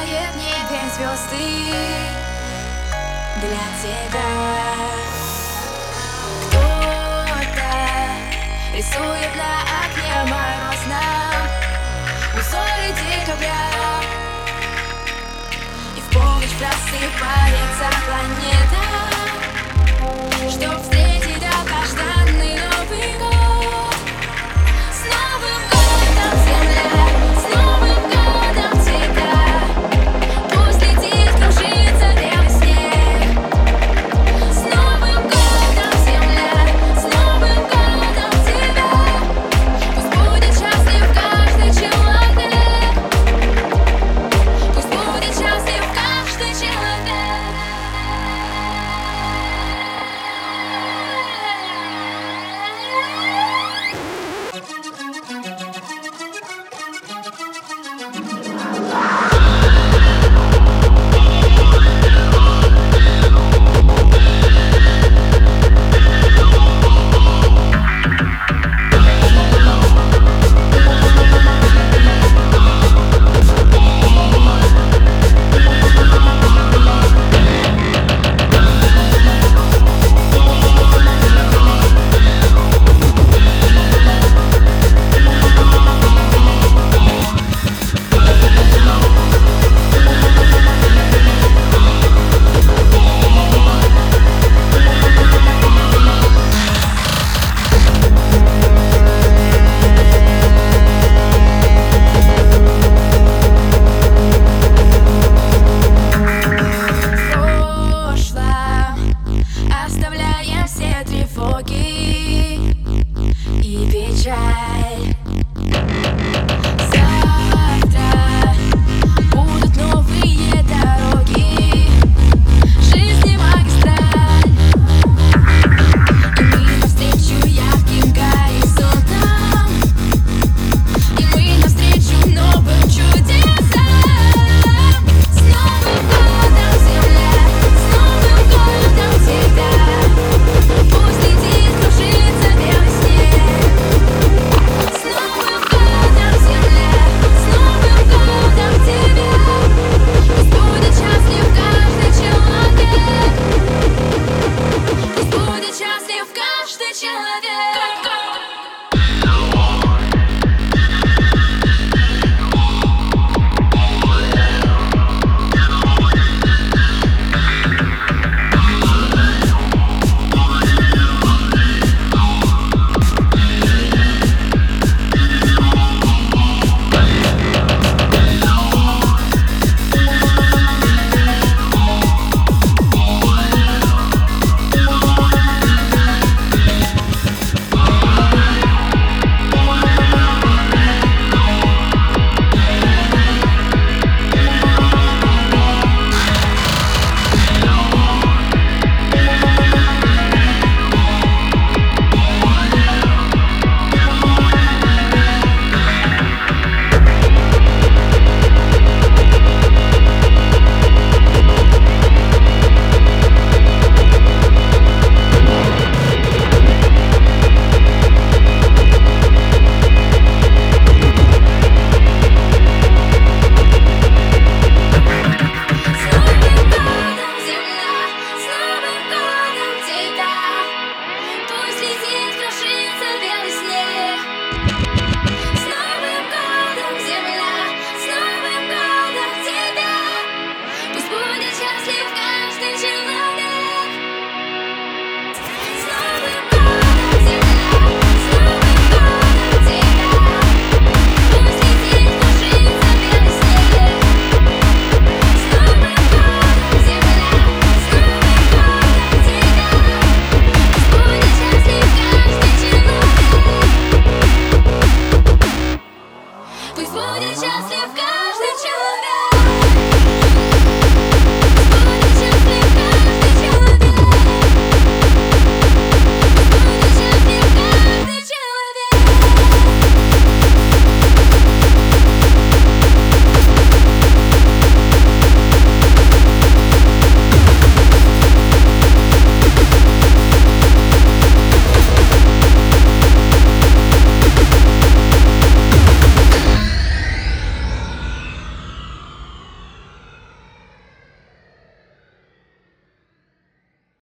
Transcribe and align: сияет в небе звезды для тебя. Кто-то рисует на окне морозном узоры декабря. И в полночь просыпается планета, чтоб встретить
сияет 0.00 0.32
в 0.32 0.36
небе 0.36 0.80
звезды 0.96 1.74
для 3.40 3.66
тебя. 3.80 4.30
Кто-то 6.48 7.72
рисует 8.74 9.32
на 9.36 9.52
окне 9.80 10.16
морозном 10.30 11.42
узоры 12.34 12.88
декабря. 12.94 13.64
И 15.96 15.98
в 16.00 16.08
полночь 16.12 16.56
просыпается 16.58 17.86
планета, 18.06 18.82
чтоб 20.50 20.82
встретить 20.82 21.09